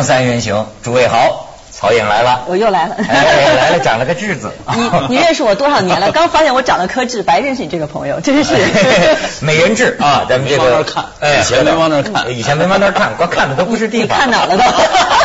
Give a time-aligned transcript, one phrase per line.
[0.00, 1.48] 锵三人行，诸位好。
[1.70, 4.52] 曹颖来了，我又来了，哎，来了，长了个痣子。
[5.08, 6.10] 你你认识我多少年了？
[6.12, 8.54] 刚发现我长了颗痣，白认识你这个朋友，真是。
[9.40, 11.04] 美人痣啊，咱们这个看，
[11.38, 14.18] 以前没往那看，以前没往那看，光看的都不是地方。
[14.18, 14.64] 看哪了都？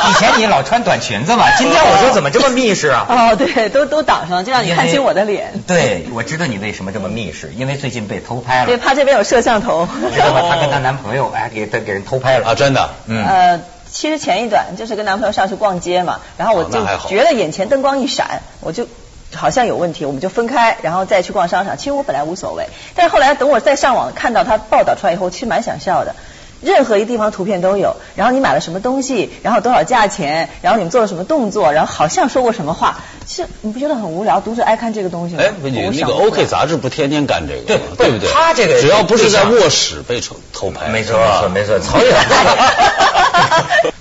[0.09, 3.05] 以前你老穿短裙子嘛，今天我说怎么这么密实啊？
[3.09, 5.61] 哦，对，都都挡上，就让你看清我的脸。
[5.67, 8.65] 对，我知道你为什么这么密实，因为最近被偷拍了。
[8.67, 9.89] 对，怕这边有摄像头。
[10.13, 10.41] 知道吗？
[10.49, 12.89] 她跟她男朋友哎，给她给人偷拍了啊，真的。
[13.07, 13.25] 嗯。
[13.25, 13.59] 呃。
[13.95, 18.87] 其实前一段就是跟男朋友上去逛街嘛，然后我就觉得眼前灯光一闪，我就
[19.33, 21.77] 好像有问题，我们就分开，然后再去逛商场。
[21.77, 26.13] 其实我本来无所谓，但是后来等我再上网看到他报道出来以后，其实蛮想笑的。
[26.61, 34.41] 任何一个地方图片都有，然后你买了什么东西，然后多少价钱，然后你们做了什么动作，然后好像说过什么话，其实你不觉得很无聊？
[34.41, 35.43] 读者爱看这个东西吗？
[35.45, 37.61] 哎，不，你那个 OK 杂志不天天干这个？
[37.65, 38.29] 对对不对？
[38.31, 42.15] 他这个只要不是在卧室被偷偷拍，没错没错没错，曹远。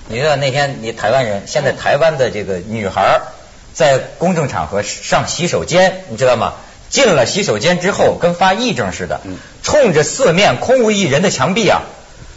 [0.09, 3.21] 你知道那天你台湾人，现在台湾的这个女孩
[3.73, 6.55] 在公众场合上洗手间，你知道吗？
[6.91, 9.21] 进了洗手间之后，跟发癔症似的，
[9.63, 11.83] 冲着四面空无一人的墙壁啊。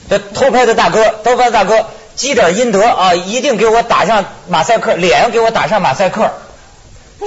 [0.09, 6.31] 这偷拍的大哥，偷拍的大哥，积点阴德啊，一定给我打上马赛克，脸给我打上马赛克。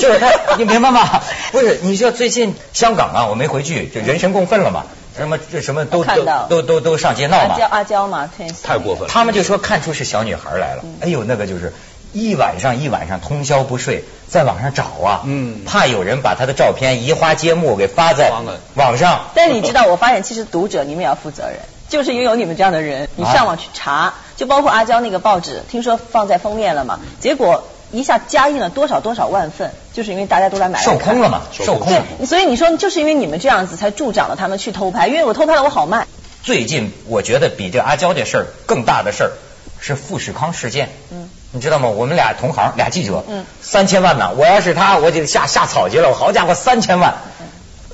[0.01, 1.21] 就是他，你明白吗？
[1.53, 7.55] 不是，你说最近香港啊，我没回去，就人神共愤了嘛，什么这什么都都都都都上街闹嘛。
[7.55, 8.31] 阿娇阿娇嘛，
[8.63, 9.09] 太过分了。
[9.09, 11.73] 他们就说看出是小女孩来了，哎呦，那个就是
[12.13, 18.33] 一晚上一晚上通宵不睡，在网上找啊，嗯，怕有人把她的照片移花接木给发在
[18.75, 19.27] 网上。
[19.35, 21.59] 但是你知道，我发现其实读者你们也要负责任。
[21.91, 30.81] 就是因为有你们这样的人，你上网去查，就包括阿娇那个报纸，听说放在封面了嘛，结果一下加印了多少多少万份，就是因为大家都来买。
[30.81, 31.43] 售空了嘛？
[31.53, 31.89] 售空。
[31.89, 36.07] 对，所以你说就是因为你们这样子才助长了他们去偷拍，因为我偷拍了我好卖。
[36.43, 39.33] 最近我觉得比这阿娇这事儿更大的事儿
[39.81, 40.91] 是富士康事件。
[41.11, 41.29] 嗯。
[41.53, 41.89] 你知道吗？
[41.89, 43.25] 我们俩同行，俩记者。
[43.29, 43.45] 嗯。
[43.61, 44.33] 三千万呢？
[44.37, 46.09] 我要是他，我就下下草去了。
[46.09, 47.15] 我好家伙，三千万！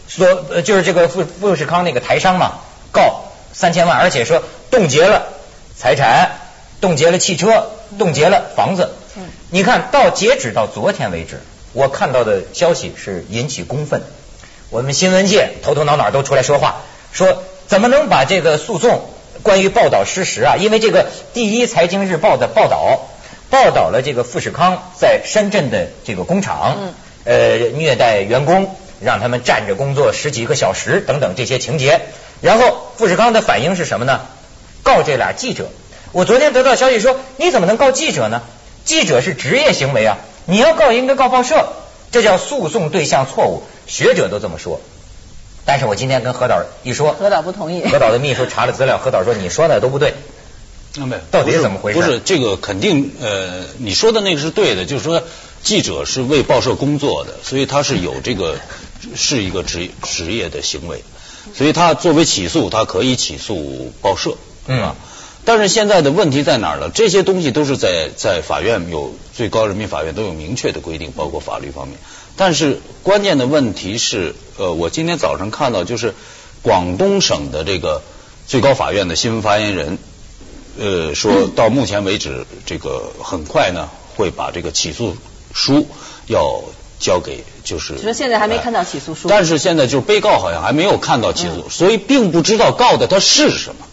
[0.08, 2.58] 说就是这个富富士康那个台商嘛，
[2.92, 3.22] 告。
[3.52, 5.28] 三千万，而且说冻结了
[5.74, 6.32] 财产，
[6.82, 8.90] 冻结了汽车，冻结了房子。
[9.48, 11.40] 你看到截止到昨天为止，
[11.72, 14.02] 我看到的消息是引起公愤。
[14.70, 19.08] 我们新闻界头头脑脑都出来说话，说怎么能把这个诉讼
[19.44, 20.56] 关于报道失实啊？
[20.56, 23.06] 因为这个第一财经日报的报道
[23.48, 26.76] 报道了这个富士康在深圳的这个工厂，
[27.22, 32.00] 呃，虐待员工，让他们站着工作十几个小时等等这些情节。
[32.40, 34.22] 然后富士康的反应是什么呢？
[34.82, 35.68] 告这俩记者。
[36.10, 38.42] 我昨天得到消息说，你怎么能告记者呢？
[38.86, 40.16] 记者是职业行为啊，
[40.46, 41.74] 你要告应该告报社，
[42.10, 43.64] 这叫诉讼对象错误。
[43.86, 44.80] 学者都这么说。
[45.64, 47.84] 但是我今天跟何导一说，何导不同意。
[47.84, 50.14] 何导的秘书查了资料，何导说你说的都不对。
[50.94, 52.00] 那没到底是怎么回事？
[52.00, 55.22] 不是这个肯定呃，你说的那个是对的，就是说
[55.62, 58.56] 记者是为报社工作的，所以他是有这个
[59.14, 61.02] 是一个职职业的行为。
[61.54, 64.36] 所以他作为起诉，他可以起诉报社，
[64.68, 64.94] 嗯，
[65.46, 66.90] 但是现在的问题在哪儿呢？
[66.92, 71.96] 这些东西都是在在法院有最高人民法院都有明确的规定，包括法律方面。
[72.36, 76.14] 但是关键的问题是，呃，我今天早上看到就是
[76.60, 78.02] 广东省的这个
[78.46, 79.98] 最高法院的新闻发言人，
[80.78, 85.16] 呃，说到目前为止，这个很快呢会把这个起诉
[85.54, 85.86] 书
[86.26, 86.62] 要。
[86.98, 93.84] 交给就是，说现在还没看到起诉书，但是现在就是被告好像还没有看到起诉，所以并不知道告的他是什么。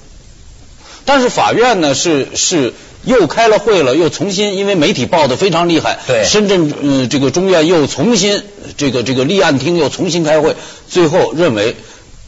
[1.06, 8.44] 但是法院呢是是又开了会了，又重新因为媒体报的非常厉害，对，深圳嗯这个中院又重新
[8.78, 10.56] 这个这个立案厅又重新开会，
[10.90, 11.76] 最后认为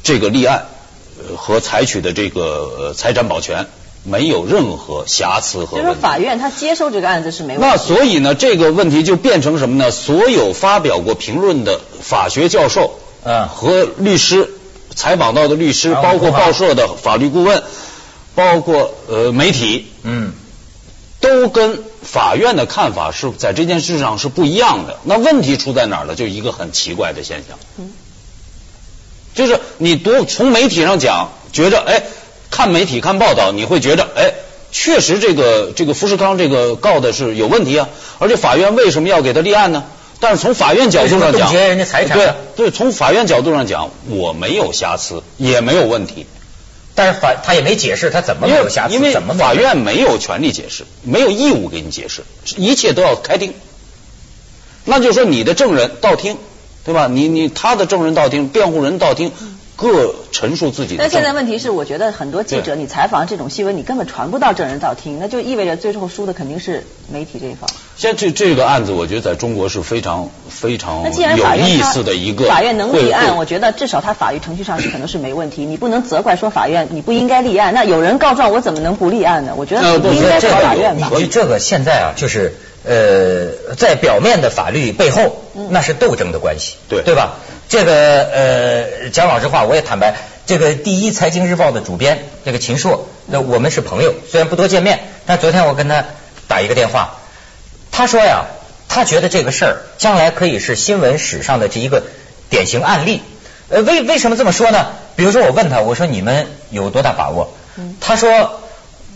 [0.04, 0.66] 这个立案
[1.36, 3.66] 和采取的这个财产保全。
[4.08, 5.80] 没有任何瑕疵和。
[5.80, 7.68] 就是法院他接收这个案子是没问题。
[7.68, 9.90] 那所以呢，这个问题就变成什么呢？
[9.90, 14.52] 所有发表过评论的法学教授，嗯，和律师
[14.94, 17.64] 采访到的律师，包括报社的法律顾问，
[18.36, 20.34] 包括呃媒体，嗯，
[21.20, 25.00] 都跟法院的看法是在这件事上是不一样的。
[25.04, 26.14] 那问题出在哪儿呢？
[26.14, 27.92] 就一个很奇怪的现象，嗯，
[29.34, 32.04] 就是你读从媒体上讲，觉着哎。
[32.52, 34.32] 看媒体看报道，你会觉着，哎，
[34.72, 39.84] 确实这个这个富士康这个告的是有问题啊，而且法院为什么要给他立案呢？
[40.22, 46.28] 但是从法院角度上讲，人家财产，对对，从法院角度上讲，我没有瑕疵，也没有问题，
[46.96, 52.24] 但是法他也没解释他怎么没有瑕疵，因为怎么法院没有权利解释，没有义务给你解释，
[52.58, 53.54] 一切都要开庭，
[54.86, 56.38] 那就是说你的证人到庭，
[56.84, 57.08] 对吧？
[57.08, 59.32] 你你他的证人到庭，辩护人到庭。
[59.78, 61.04] 各陈述自己的。
[61.04, 67.70] 但现在问题是，我觉得很多记者你采访这种新闻，你根本传不到证人到庭，那就意味着最后输的肯定是媒体这一方。
[67.98, 72.46] 现在这这个案子，我觉得在中国是非常非常有意思的一个。
[72.46, 75.66] 法院能立案，我觉得至少他法律程序上是可能是没问题。
[75.66, 79.54] 你不能责怪说法院你不应该立案，那有人告状，我怎么能不立案呢？
[79.56, 81.10] 我觉得不应该找法院吧。
[81.10, 87.36] 所以这个现在啊，就是呃，在表面的法律背后，那是斗争的关系，对对吧？
[87.68, 90.16] 这个呃，讲老实话，我也坦白，
[90.46, 96.06] 这个第一财经日报的主编这个秦朔，那我们是朋友，虽然不多见面，但昨天我跟他
[96.48, 97.18] 打一个电话，
[97.92, 98.46] 他说呀，
[98.88, 102.04] 他觉得这个事儿将来可以是新闻史上的这一个
[102.50, 103.22] 典型案例。
[103.70, 104.88] 呃，为为什么这么说呢？
[105.16, 107.54] 比如说我问他，我说你们有多大把握？
[108.00, 108.62] 他说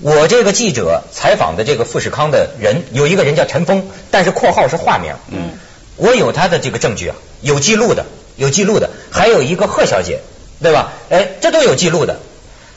[0.01, 5.13] 我这个记者采访的这个富士康的人，有一个人叫陈峰，但是括号是化名。
[5.29, 5.51] 嗯，
[5.97, 8.05] 我有他的这个证据啊，有记录的。
[8.37, 10.21] 有记录的，还有一个贺小姐，
[10.63, 10.93] 对吧？
[11.09, 12.19] 哎，这都有记录的。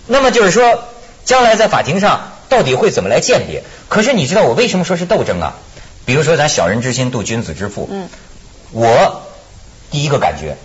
[0.09, 0.83] 那么就是说，
[1.25, 3.63] 将来在法庭上到底会怎么来鉴别？
[3.89, 5.55] 可是你知道我为什么说是斗争啊？
[6.05, 8.09] 比如说咱小人之心度君子之腹，嗯，
[8.73, 9.23] 我
[9.91, 10.59] 第一个感觉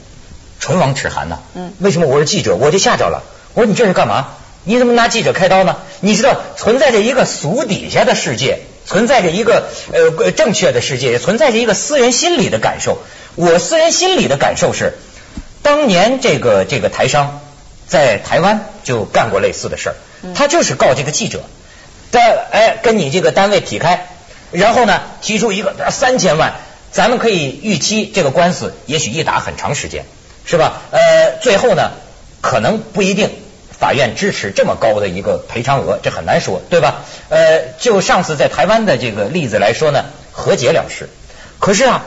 [0.59, 1.39] 唇亡齿寒呐。
[1.55, 3.23] 嗯，为什么我是记者，我就吓着了？
[3.53, 4.33] 我说你这是干嘛？
[4.65, 5.77] 你怎么拿记者开刀呢？
[6.01, 12.97] 你知道存在着一个俗底下的世界，存在着一个呃正确的世界，也存在着一个私人心理的感受。
[13.35, 14.93] 我私人心理的感受是，
[15.61, 17.39] 当年这个这个台商
[17.87, 19.95] 在台湾就干过类似的事儿，
[20.35, 21.43] 他就是告这个记者，
[22.11, 24.07] 在哎跟你这个单位劈开，
[24.51, 26.53] 然后呢提出一个三千万，
[26.91, 30.05] 咱们可以预期这个官司也许一打很长时间，
[30.45, 30.81] 是吧？
[30.91, 31.91] 呃，最后呢
[32.41, 33.29] 可能不一定
[33.77, 37.03] 法院支持这么高的一个赔偿额，这很难说，对吧？
[37.29, 41.09] 呃，就上次在台湾的这个例子来说呢，和解了事，
[41.59, 42.05] 可是啊。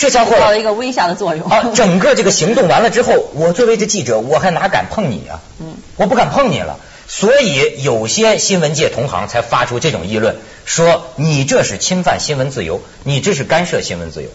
[0.00, 1.72] 这家伙起到了一个威吓的作用啊！
[1.74, 5.40] 整个这个行动完了之后，我作为这记者，我还哪敢碰你啊？
[5.58, 6.78] 嗯，我不敢碰你了。
[7.08, 14.28] 所以有些新闻界同行才发出这种议论，说你这是侵犯新闻自由，你这是干涉新闻自由。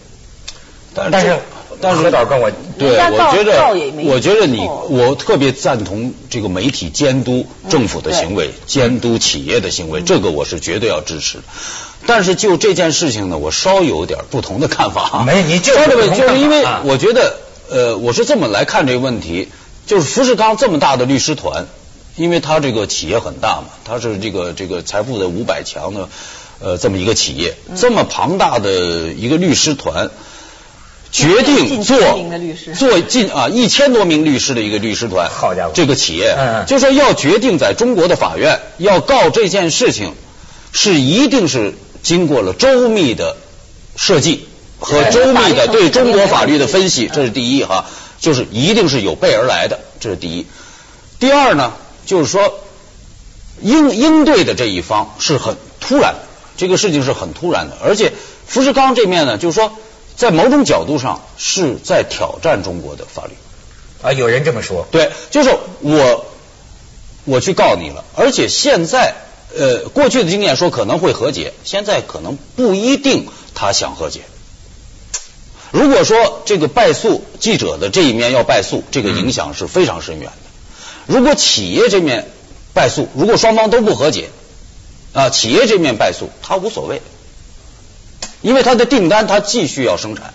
[0.92, 1.38] 但是，
[1.80, 4.58] 但是何导跟我对，我觉得，我觉得你，
[4.90, 11.38] 我特别赞同这个媒体监督政府的行为，监督企业的行为，这个我是绝对要支持。
[12.06, 15.22] 但是就这件事情呢，我稍有点不同的看法。
[15.26, 17.38] 没，你就就是因为我觉得，
[17.68, 19.48] 呃，我是这么来看这个问题，
[19.86, 21.66] 就是富士康这么大的律师团，
[22.16, 26.08] 因为他这个企业很大嘛，他是这个这个财富的五百强的
[26.60, 28.70] 呃这么一个企业，这么庞大的
[29.12, 30.10] 一个律师团，
[31.10, 31.98] 决定做
[32.76, 40.14] 做近啊一千多名律师的一个律师团，好家伙，这个企业就说要决定在中国的法院要告这件事情，
[40.72, 41.74] 是一定是。
[42.04, 43.34] 经过了周密的
[43.96, 44.46] 设计
[44.78, 47.86] 和周密的对中国法律的分析，这是第一哈，
[48.20, 50.44] 就是一定是有备而来的，这是第一。
[51.18, 51.72] 第二呢，
[52.06, 52.60] 就是说
[53.60, 56.14] 应应对的这一方是很突然，
[56.56, 58.12] 这个事情是很突然的，而且
[58.46, 59.72] 富士康这面呢，就是说
[60.16, 63.32] 在某种角度上是在挑战中国的法律
[64.02, 66.26] 啊，有人这么说，对，就是我
[67.24, 69.16] 我去告你了，而且现在。
[69.56, 74.22] 呃，过去的经验说可能会和解，现在可能不一定他想和解。
[75.70, 80.43] 如果说这个败诉记者的这一面要败诉，这个影响是非常深远的。
[81.06, 82.26] 如果企业这面
[82.72, 84.30] 败诉，如果双方都不和解，
[85.12, 87.02] 啊，企业这面败诉，他无所谓，
[88.40, 90.34] 因为他的订单他继续要生产，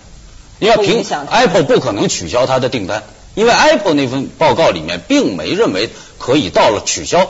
[0.58, 3.02] 因为凭 Apple 不可能取消他的订单，
[3.34, 7.28] 因为 Apple 那份报告里面并没认为可以到了取消。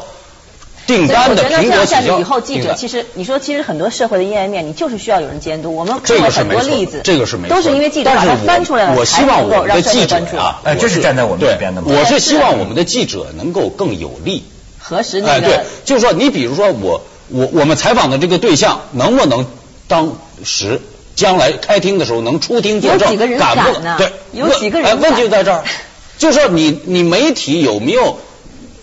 [0.91, 5.75] 订单的苹果下去以后，记者其实你说，其实很多社会的阴暗面，你就是需要有人监督。
[5.77, 11.83] 我们看过很多例子，这个是没错，都是因为记者把它翻出来了，我希望我们的记者啊，哎，这是站在我们这边的。
[11.83, 14.43] 我是希望我们的记者能够更有力。
[14.79, 19.47] 核实那个，对，就是说，你比如说我我我们采访的这个对象，能不能
[19.87, 20.81] 当时
[21.15, 23.11] 将来开庭的时候能出庭作证？
[23.11, 23.81] 几个人敢不？
[23.99, 25.01] 对，有几个人？
[25.01, 25.63] 问题就在这儿，
[26.19, 28.19] 就是说你你媒体有没有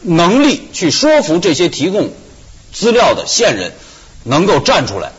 [0.07, 2.09] 能力去说服这些提供？
[2.73, 3.71] 资料的线人
[4.23, 5.11] 能够站出来，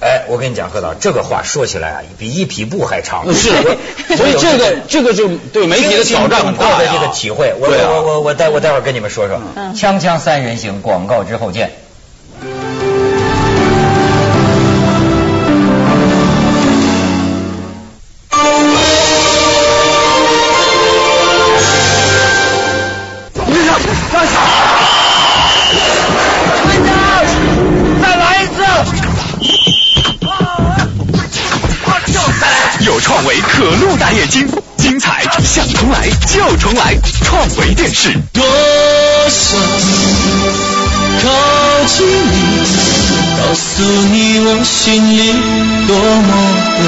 [0.00, 3.34] 哎，我跟你讲，贺导，这个话说起来啊，比一匹布还长。
[3.34, 3.50] 是，
[4.16, 7.52] 所以这个这个就对媒体的挑战很大的这个体会。
[7.58, 9.40] 我我我我待我待会儿跟你们说说，
[9.74, 11.72] 锵锵三人行，广告之后见。
[37.92, 38.22] 创维电视。
[38.32, 38.42] 多
[39.28, 39.58] 少
[41.22, 41.28] 靠
[41.86, 42.32] 近你，
[43.36, 45.32] 告诉你我心里
[45.86, 46.28] 多么
[46.78, 46.80] 的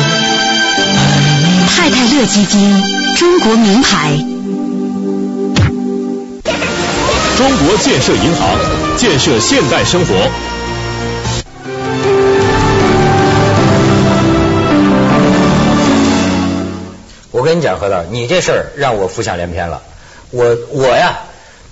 [0.97, 0.99] 爱
[1.41, 1.45] 你。
[1.69, 2.83] 太太乐基金，
[3.17, 4.13] 中国名牌。
[7.37, 8.59] 中国建设银行，
[8.97, 10.15] 建设现代生活。
[17.33, 19.83] 我跟你讲，何导，你这事儿让我浮想联翩了。
[20.35, 21.21] 我我呀，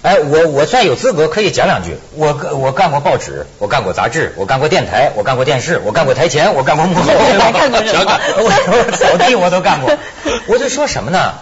[0.03, 1.97] 哎，我我算有资格可以讲两句。
[2.15, 9.99] 我我干过报纸，我干过杂志，我干过电台，我干过电视，我干过台前，我干过幕后，我干过全干，我扫地我都干过。
[10.47, 11.35] 我就说什么呢？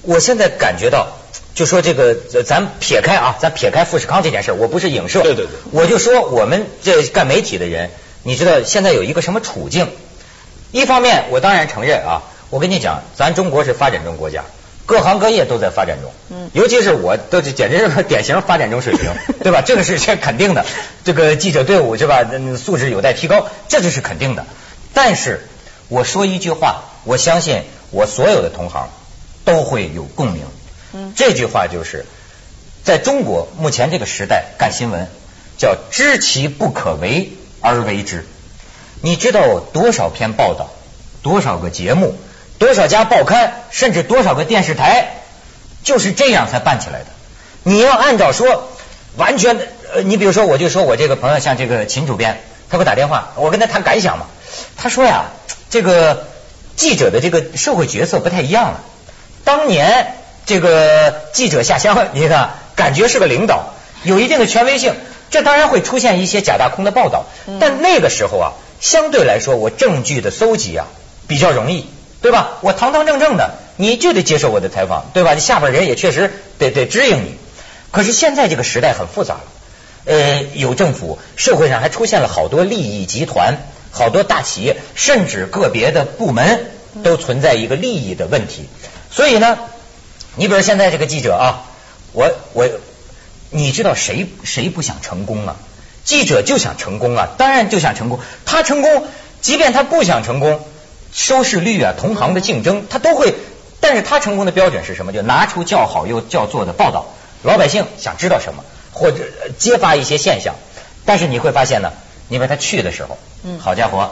[0.00, 1.08] 我现在感觉到，
[1.54, 7.90] 就说这个，咱撇开啊，咱撇开富士康这件事，我不是影射，对对对，我就说我们这干媒体的人，
[8.22, 9.88] 你知道现在有一个什么处境？
[10.70, 12.22] 一方面，我当然承认啊。
[12.50, 14.44] 我跟你讲，咱中国是发展中国家，
[14.92, 16.12] 各行各业都在发展中。
[16.28, 19.10] 嗯，尤其是我，都是简直是个典型发展中水平，
[19.42, 19.62] 对吧？
[19.62, 20.66] 这个是这肯定的。
[21.02, 22.22] 这个记者队伍是吧？
[22.58, 24.44] 素质有待提高，这就是肯定的。
[24.92, 25.48] 但是
[25.88, 28.90] 我说一句话，我相信我所有的同行
[29.46, 30.42] 都会有共鸣。
[30.92, 32.04] 嗯，这句话就是，
[32.84, 35.08] 在中国目前这个时代干新闻，
[35.56, 37.32] 叫知其不可为
[37.62, 38.26] 而为之。
[39.00, 40.68] 你知道多少篇报道，
[41.22, 42.14] 多少个节目？
[42.62, 45.14] 多少家报刊，甚至多少个电视台，
[45.82, 47.06] 就是这样才办起来的。
[47.64, 48.68] 你要按照说，
[49.16, 49.58] 完全
[49.92, 52.40] 呃，你比如说，我就说我这个朋友，像这个秦主编，
[52.70, 54.26] 他给我打电话，我跟他谈感想嘛。
[54.76, 55.24] 他说呀，
[55.70, 56.28] 这个
[56.76, 58.80] 记者的这个社会角色不太一样了。
[59.42, 60.14] 当年
[60.46, 63.72] 这个记者下乡，你看，感觉是个领导，
[64.04, 64.94] 有一定的权威性，
[65.32, 67.24] 这当然会出现一些假大空的报道。
[67.58, 70.86] 但那个时候啊，相对来说，我证据的搜集啊
[71.26, 71.88] 比较容易。
[72.22, 72.58] 对吧？
[72.62, 75.34] 我堂堂正正的，你就得接受我的采访，对吧？
[75.34, 77.34] 你下边人也确实得得支应你。
[77.90, 79.44] 可是现在这个时代很复杂了，
[80.06, 83.58] 呃，有政府，社会上还出现了好多利益集团，
[83.90, 86.70] 好多大企业，甚至个别的部门
[87.02, 88.68] 都存在一个利益的问题。
[89.10, 89.58] 所以呢，
[90.36, 91.64] 你比如现在这个记者啊，
[92.12, 92.68] 我我，
[93.50, 95.56] 你知道谁谁不想成功啊？
[96.04, 98.20] 记者就想成功啊，当然就想成功。
[98.46, 99.06] 他成功，
[99.40, 100.64] 即便他不想成功。
[101.12, 103.34] 收视率啊，同行的竞争，他都会，
[103.80, 105.12] 但是他成功的标准是什么？
[105.12, 107.06] 就拿出较好又较做的报道，
[107.42, 109.24] 老百姓想知道什么，或者
[109.58, 110.54] 揭发一些现象。
[111.04, 111.92] 但是你会发现呢，
[112.28, 114.10] 因为他去的时候，嗯，好家伙，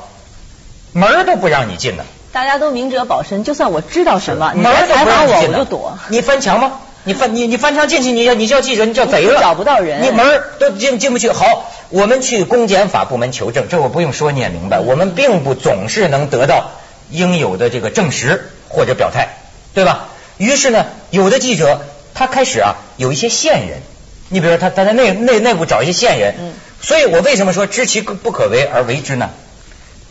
[0.93, 2.05] 门都不让你进呢。
[2.33, 5.99] 大家都明哲保身，就算我知道什么，门都不让我，我就躲。
[6.09, 6.81] 你翻墙吗？
[7.03, 11.31] 你翻你你翻墙进去，你你叫记者，你叫贼了，找不到人，你门都进进不去。
[11.31, 16.73] 好，我们去公检法部门求证，这我不用说你也明白，我们并不总是能得到。
[17.11, 19.29] 应有的这个证实或者表态，
[19.75, 20.09] 对吧？
[20.39, 23.83] 于是呢，有的记者他开始啊有一些线人，
[24.29, 29.31] 你比如说他他在内内内部找一些线人，嗯，所以我为什么说知其不可为而为之呢？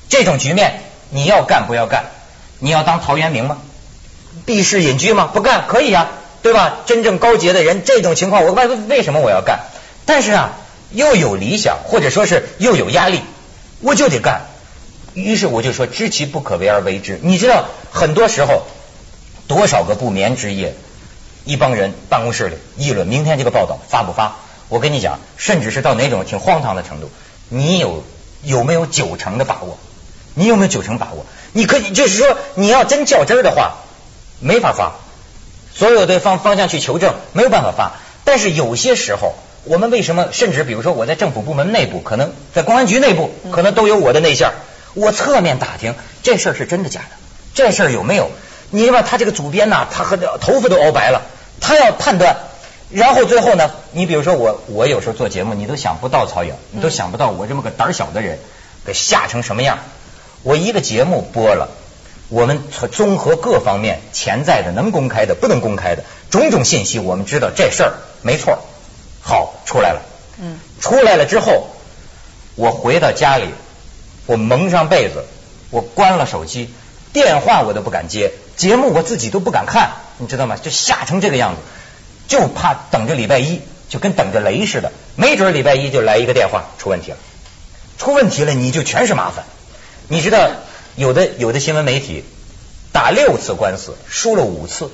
[0.09, 2.05] 这种局面你要干不要干？
[2.59, 3.57] 你要当陶渊明吗？
[4.45, 5.29] 避世隐居吗？
[5.33, 6.09] 不干可以呀，
[6.41, 6.79] 对吧？
[6.85, 9.59] 真正高洁的人，这种情况我为为什么我要干？
[10.05, 10.51] 但是啊，
[10.91, 13.21] 又有理想或者说是又有压力，
[13.81, 14.41] 我就得干。
[15.13, 17.19] 于是我就说知其不可为而为之。
[17.21, 18.63] 你知道很多时候
[19.47, 20.75] 多少个不眠之夜，
[21.45, 24.37] 一帮人办公室里议论明天这个报道发不发？
[24.67, 27.09] 我跟你讲，甚至是到哪种挺荒唐的程度，
[27.49, 28.03] 你有
[28.43, 29.77] 有没有九成的把握？
[30.35, 31.25] 你有没有九成把握？
[31.53, 33.77] 你可以就是说你要真较真儿的话，
[34.39, 34.93] 没法发。
[35.73, 37.93] 所有的方方向去求证没有办法发。
[38.25, 44.51] 但是有些时候，我们为什么甚至比如说我在政府部门内部，可能在公安局内部，可能都有我的内线。
[44.93, 47.17] 我侧面打听这事儿是真的假的，
[47.53, 48.29] 这事儿有没有？
[48.71, 51.23] 你把他这个主编呐，他和头发都熬白了，
[51.59, 52.37] 他要判断，
[52.91, 58.37] 然后最后呢，你比如说我，我有时候做节目，你都想不到曹颖，你都想不到我这么个胆小的人
[58.85, 59.79] 给吓成什么样。
[60.43, 61.69] 我一个节目播了，
[62.29, 68.59] 我们综合各方面潜在的、能公开的、不能公开的种种信息，我们知道这事儿没错，
[69.21, 70.01] 好出来了。
[70.39, 71.67] 嗯，出来了之后，
[72.55, 73.45] 我回到家里。
[74.29, 75.25] 我蒙上被子，
[75.71, 76.69] 我关了手机，
[77.13, 80.55] 电话我都不敢接，节目我自己都不敢看，你知道吗？
[80.55, 81.61] 就吓成这个样子，
[82.27, 83.59] 就怕等着礼拜一，
[83.89, 87.17] 就跟等着雷似的，没准礼拜一就来一个电话出问题了，
[87.97, 89.45] 出问题了你就全是麻烦。
[90.07, 90.51] 你知道
[90.95, 92.23] 有的有的新闻媒体
[92.91, 94.91] 打六次官司输了五次，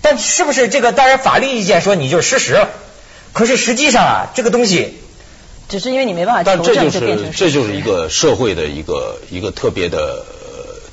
[0.00, 0.92] 但是不是这个？
[0.92, 2.68] 当然法律意见说你就失实了，
[3.32, 5.00] 可是实际上啊，这个东西。
[5.68, 10.24] 只是因为你没办法但这就是这就是一个社会的一个一个特别的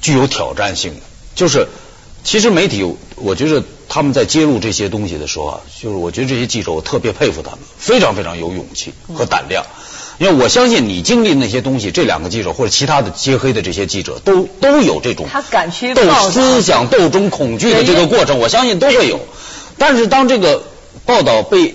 [0.02, 1.02] 具有挑战性的，
[1.36, 1.68] 就是
[2.24, 9.66] 其实媒体我觉得他们在揭露这些东西的时候啊，就是我觉得这些记者我特别佩服他们，非常非常有勇气和胆量。
[10.20, 19.20] 因为我相信你经历那些东西，这两个记者或者其他的揭黑的这些记者都都有这种他敢去斗思想斗争恐惧的这个过程，我相信都会有。
[19.80, 20.62] 但是当这个
[21.08, 21.74] 报道被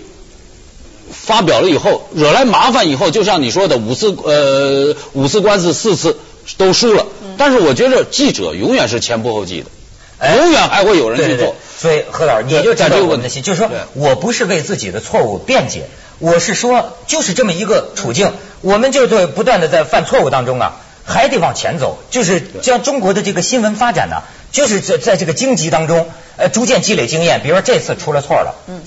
[1.12, 6.18] 发表了以后，惹来麻烦以后，就像你说的，五次呃五次官司四次
[6.56, 7.06] 都输了。
[7.38, 11.54] 但是我觉得记者永远是前仆后继的，永远还会有人去做。
[11.78, 15.86] 所以何老师，你就讲这个问题，就是说我不是为自己的错误辩解。
[16.18, 18.32] 我是说，就是这么一个处境，
[18.62, 21.98] 我们就在不断的在犯错误当中啊，还得往前走。
[22.10, 26.08] 就是将中国的这个新闻发展呢，就是在在这个荆棘当中，
[26.38, 27.42] 呃，逐渐积累经验。
[27.42, 28.80] 比如说这次出了错了，嗯，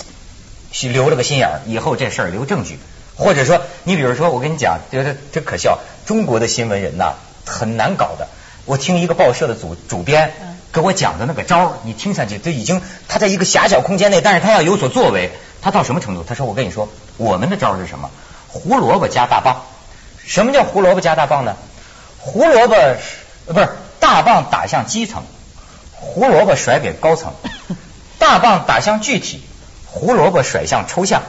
[0.84, 2.80] 留了个心眼儿，以后这事儿留证据。
[3.16, 8.28] 或者说，你比如说，我跟你讲，觉得真可笑，中国的新闻人呐，很难搞的。
[8.66, 10.32] 我听一个报社的主主编
[10.72, 15.32] 给我讲的那个招儿你听上去都已经他在一个狭小空间内，但是他要有所作为。
[15.62, 16.24] 他到什么程度？
[16.24, 18.10] 他说：“我跟你说，我们的招儿是什么？
[18.48, 19.64] 胡萝卜加大棒。
[20.26, 21.58] 什么叫胡萝卜加大棒呢？
[22.18, 22.76] 胡萝卜
[23.46, 25.24] 不是大棒打向基层，
[25.92, 27.32] 胡萝卜甩给高层；
[28.20, 29.44] 大棒打向具体，
[29.92, 31.22] 胡萝卜甩向抽象；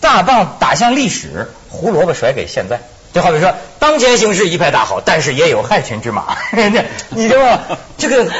[0.00, 2.80] 大棒打向历史，胡萝卜甩给现在。
[3.12, 6.36] 就好比说，当前形势一派大好，但是也有害群之马。
[7.10, 7.60] 你知道
[7.96, 8.30] 这个？”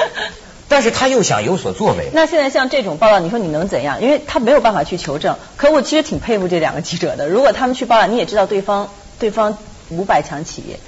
[0.66, 2.08] 但是他又想有所作为。
[2.12, 4.02] 那现在像这种报道，你说你能怎样？
[4.02, 5.36] 因为他没有办法去求证。
[5.56, 7.28] 可我其实挺佩服这两个记者的。
[7.28, 8.88] 如果他们去报道，你也知道对方
[9.20, 9.56] 对方
[9.90, 10.80] 五百强企业，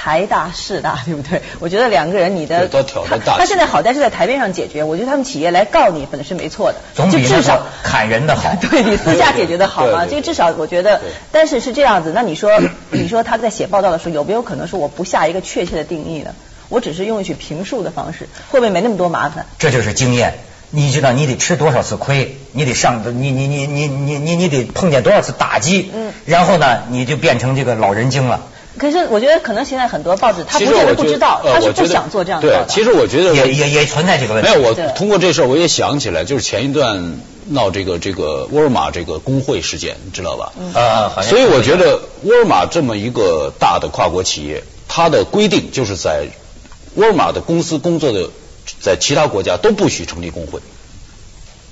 [0.00, 1.42] 财大势大， 对不对？
[1.58, 4.84] 我觉得两个人你的他他现在好在是在台面上解决。
[4.84, 8.54] 我觉得他们企业来告你本来是没错的，总比至少砍人的好。
[8.62, 10.06] 对你私下解决的好嘛？
[10.08, 11.00] 这个至少我觉得。
[11.32, 16.30] 但是是这样子，那你说 你说他在写报道的时候有没有可能说我不下一个确切的定义呢？
[16.68, 19.46] 我只是用一句评述的方式，会不会没那么多麻烦？
[19.58, 20.34] 这就是经验，
[20.70, 28.42] 你知道你得吃多少次亏，你得上，你你你你你你你得碰见多少次打击，嗯，然后呢，你就变成这个老人精了。
[28.78, 34.48] 可是我觉得可能现在很多报纸他不是不知道，他是不想做这样的对，其实我觉得也也也存在这个问题。
[34.48, 40.52] 没有，我通过这事儿我也想起来，就是前一段闹这个这个沃尔玛这个工会事件，你知道吧？
[40.74, 46.28] 啊，所以我觉得沃尔玛这么一个大的跨国企业，它的规定就是在。
[46.94, 48.30] 沃尔玛的公司工作的
[48.80, 50.58] 在其他国家都不许成立工会，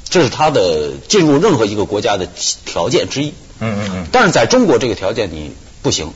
[0.08, 2.28] 这是他的进入任何一个国家的
[2.64, 3.32] 条件之一。
[3.58, 4.06] 嗯嗯嗯。
[4.12, 5.50] 但是在中国这个条件你
[5.82, 6.12] 不行，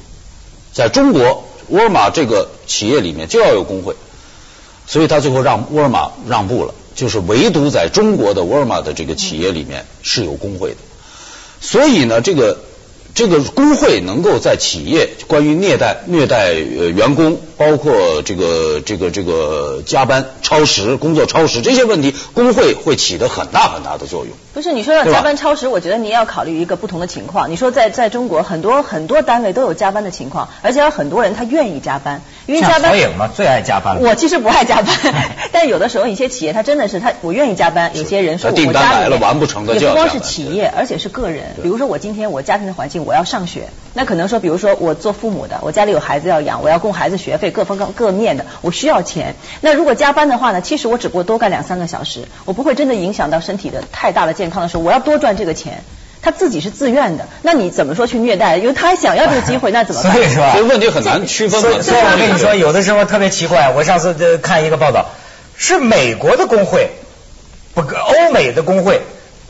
[0.72, 3.96] 在中国沃尔玛这个企业里面就要有工会，
[4.87, 10.76] 所以他最后让沃尔玛让步了，就是唯独在中国的沃尔玛的这个企业里面是有工会的。
[11.61, 12.59] 所以呢，这个。
[13.14, 24.35] 这个工会能够在企业关于虐待虐待呃员工，包括这个这个这个加班、超时、工作超时这些问题，工会会起到很大很大的作用。
[24.53, 27.51] 不是你说要加班超时，我觉得你也要考虑一个不同的情况。
[27.51, 32.90] 你说在在中国很多很多单位都有加班的情况，而且有很多人他愿意加班，因为加班。
[32.90, 33.99] 曹颖嘛，最爱加班。
[34.01, 34.96] 我其实不爱加班，
[35.53, 41.57] 但有的时候一些企业他真的是他我愿意加班，有些人说我家里完不成的也不光是企业，而且是个人。
[41.62, 42.99] 比如说我今天我家庭的环境。
[43.04, 49.34] 我要上学，那可能说，比如说我做父母的，我家里有孩子要养，我要供孩子学费，各方各各面的，我需要钱。
[49.60, 50.60] 那如果加班的话呢？
[50.60, 55.82] 其实我只不过多干两三个小时，我不会真的影响到身体的太大的健康的时候，我要多赚这个钱。
[56.22, 58.58] 他自己是自愿的，那你怎么说去虐待？
[58.58, 60.12] 因为他想要这个机会，那怎么办？
[60.12, 60.52] 所以是吧？
[60.52, 61.58] 所以问题很难区分。
[61.62, 63.72] 所以我跟你说，有的时候特别奇怪。
[63.74, 65.06] 我上次看一个报道，
[65.56, 66.90] 是美国的工会，
[67.72, 69.00] 不，欧美的工会。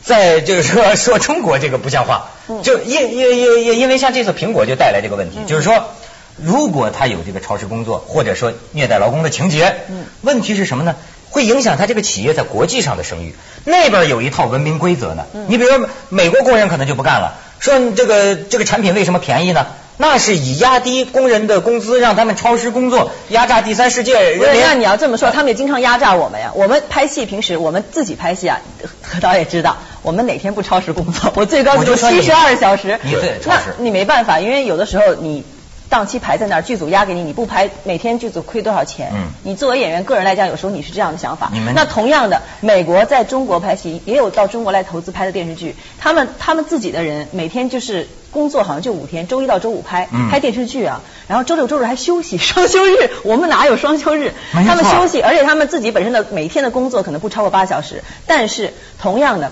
[0.03, 2.31] 在就是说说中国这个不像话，
[2.63, 5.91] 就因因因因因为像这次苹果就带来这个问题，就是说
[6.37, 9.75] 如果他有这个超时工作或者说虐待劳工的情节，
[10.21, 10.95] 问题是什么呢？
[11.29, 13.35] 会影响他这个企业在国际上的声誉。
[13.63, 19.67] 那边有一套文明规则呢，你比如说美国工人可能就不干了，说这个这个产品为什么便宜呢？
[20.01, 24.61] 那是以压低工人的工资，让他们超时工作，压榨第三世界人民。
[24.61, 26.51] 那你要这么说，他们也经常压榨我们呀。
[26.55, 28.59] 我们拍戏，平时我们自己拍戏啊，
[29.03, 31.31] 何导也知道，我们哪天不超时工作？
[31.35, 32.99] 我最高就七十二小时。
[33.45, 35.43] 那你没办法，因为有的时候你。
[35.91, 39.11] 档期排在那儿，剧组压给你，你不排，每天剧组亏多少钱？
[39.13, 41.51] 嗯，你作为演员个人来讲，有时候你是这样的想法。
[41.75, 45.75] 那同样的，美国在中国拍戏，也有到中国来投资拍的电视剧。
[45.99, 53.11] 他们他们自己的人每天就是工作，好像就五天，周一到周五拍拍电视剧啊，然后周六周日还休息，双休日。
[53.25, 54.31] 我们哪有双休日？
[54.53, 58.01] 他们休息，而且他们自己本身的每天的工作可能不超过八小时。
[58.25, 59.51] 但是同样的。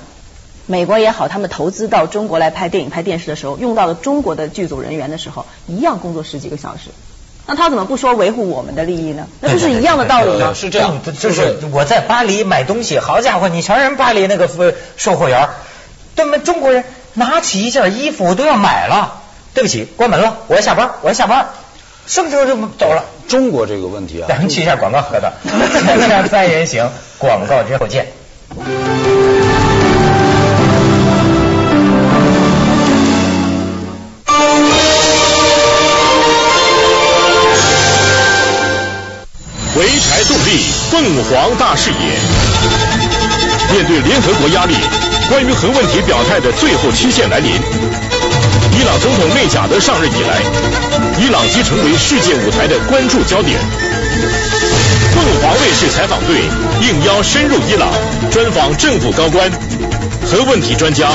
[0.69, 6.91] 美国也好，他们投资到中国来拍电影、拍电视的时候，用到了中国的剧组人员的时候，一样工作十几个小时。
[7.47, 9.25] 那他怎么不说维护我们的利益呢？
[9.41, 10.53] 那不是一样的道理吗？
[10.53, 14.47] 是这样，就是我在巴黎买东西，好家伙，你瞧人巴黎那个
[14.95, 15.49] 售货员，
[16.13, 16.83] 对们中国人
[17.15, 19.23] 拿起一件衣服我都要买了。
[19.55, 21.49] 对不起，关门了，我要下班，我要下班，
[22.05, 23.05] 什么时候就走了。
[23.27, 25.33] 中国这个问题啊，咱们去一下广告，合的。
[26.29, 28.09] 三人行，广告之后见。
[40.99, 41.95] 凤凰大视野。
[43.71, 44.75] 面对联合国压力，
[45.29, 47.53] 关于核问题表态的最后期限来临。
[47.53, 50.41] 伊朗总统内贾德上任以来，
[51.21, 53.57] 伊朗即成为世界舞台的关注焦点。
[55.15, 56.35] 凤凰卫视采访队
[56.81, 57.89] 应邀深入伊朗，
[58.29, 59.49] 专访政府高官、
[60.29, 61.07] 核问题专家、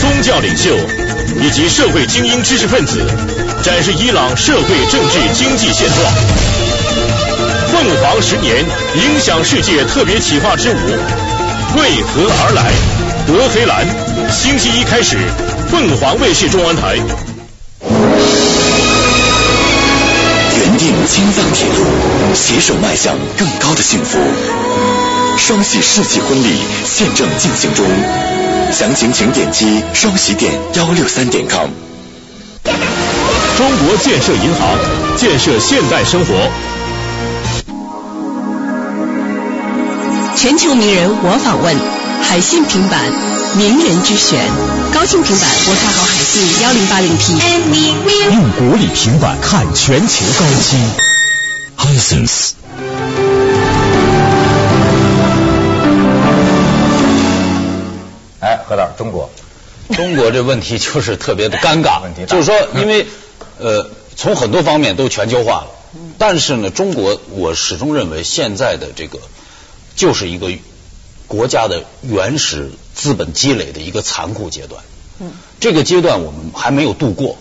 [0.00, 0.74] 宗教领袖
[1.42, 3.04] 以及社会精英知识分子，
[3.62, 6.65] 展示伊朗社会政治经济现状。
[7.76, 10.74] 凤凰十年影响世界特别企划之舞，
[11.76, 12.72] 为何而来？
[13.26, 13.86] 德黑兰，
[14.32, 15.18] 星期一开始，
[15.70, 16.96] 凤凰卫视中文台。
[20.56, 24.18] 原定青藏铁路，携手迈向更高的幸福。
[25.36, 27.84] 双喜世纪婚礼现正进行中，
[28.72, 31.68] 详情请点击双喜点幺六三点 com。
[33.58, 34.78] 中国建设银行，
[35.18, 36.32] 建设现代生活。
[40.36, 41.74] 全球名人我访问，
[42.22, 43.10] 海信平板
[43.56, 44.38] 名人之选，
[44.92, 47.32] 高清平板我看好海信幺零八零 P。
[48.34, 50.78] 用国礼平板看全球高清
[51.78, 52.52] ，Hisense。
[58.40, 59.30] 哎，何导，中国，
[59.94, 63.06] 中国这问题就是特别的尴尬，问 题就是说，因为
[63.58, 65.68] 呃，从很多方面都全球化了，
[66.18, 69.18] 但是呢，中国我始终认为现在的这个。
[69.96, 70.52] 就是一个
[71.26, 74.84] 国家的原始资本积累的一个残酷阶段。
[75.18, 77.38] 嗯，这个阶段我们还没有度过。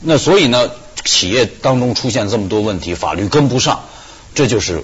[0.00, 0.70] 那所以呢，
[1.04, 3.84] 企业当中出现这么多问题，法律跟不上，
[4.34, 4.82] 这就是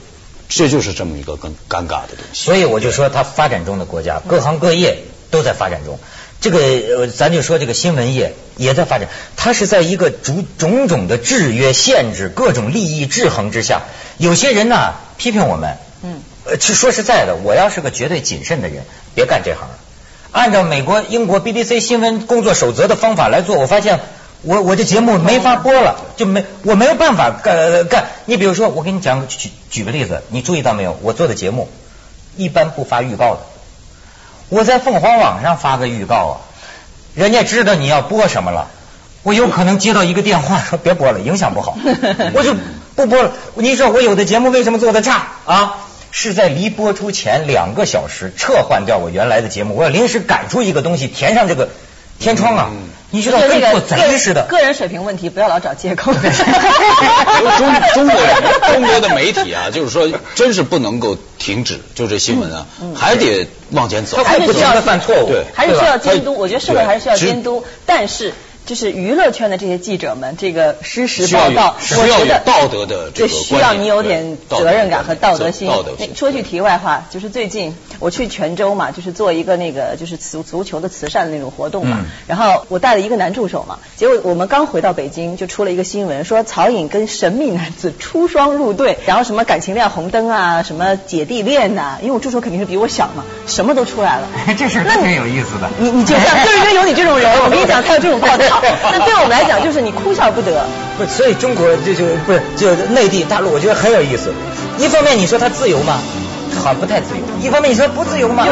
[0.49, 2.45] 这就是这么一个更尴尬的东西。
[2.45, 5.99] 所以我就说，它发展中的国家，各行各业都在发展中。
[6.41, 13.83] 这个咱就说这个新闻业也在发展，它是在一个种种种的制约、限制、各种利益制衡之下。
[14.19, 15.77] 有些人呢批评我们。
[16.03, 16.23] 嗯。
[16.45, 19.69] 呃，其实说实在的，我要是个绝对谨慎的人，别干这行。
[20.33, 24.01] 按照美国、英国 BBC 新闻工作守则的方法来做，我发现
[24.43, 28.07] 我我这节目没法播了，就没我没有办法干干。
[28.25, 30.99] 你比如说，我给你讲举举个例子，你注意到没有？
[31.03, 31.69] 我做的节目
[32.37, 33.41] 一般不发预告的。
[34.49, 36.35] 我在凤凰网上发个预告啊，
[37.15, 38.69] 人家知道你要播什么了，
[39.23, 41.77] 我有可能接到一个电话说别播了，影响不好，
[42.35, 42.55] 我就
[42.97, 43.33] 不播了。
[43.55, 45.77] 你说我有的节目为什么做的差啊？
[46.13, 51.71] 是在离播出前两个小时撤换掉我原来的节目，我要临时赶出一个东西填上这个
[52.21, 52.71] 天窗啊！
[53.11, 54.47] 你知道跟做贼似的。
[54.49, 56.13] 个人水平问题，不要老找借口。
[57.59, 58.21] 中中国
[58.69, 64.23] 中国的媒体啊，就是说，真是不能够停止，就这新闻啊，还得往前走。
[64.23, 66.35] 还是需要犯错误，对，还是需要监督。
[66.35, 68.35] 我觉得社会还是需要监督，但是。
[68.65, 75.69] 就是娱乐圈的这些记者们，这个实时报道，我觉得道德的这个需要你有点责任感和道德心。
[76.15, 94.29] 说句题外话，就是最近我去泉州嘛，就是做一个那个就是足足球的慈善的那种活动嘛，然后我带了一个男助手嘛，结果我们刚回到北京就出了一个新闻，说曹颖跟神秘男子出双入对，然后什么感情亮红灯啊，什么姐弟恋呐，因为我助手肯定是比我小嘛，什么都出来了。
[94.57, 95.69] 这事儿挺有意思的。
[95.79, 98.52] 你你就像就是因为有你这种人，我跟你讲才有这种报道。
[98.61, 100.65] 那对我们来讲，就是你哭笑不得。
[100.99, 104.33] 不，所以中国就就不是就内地大陆，我觉得很有意思。
[104.79, 105.99] 一方面你说它自由吗？
[106.63, 108.45] 好，不太自由；一方面你说不自由吗？